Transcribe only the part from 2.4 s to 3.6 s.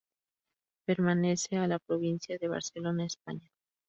de Barcelona, España.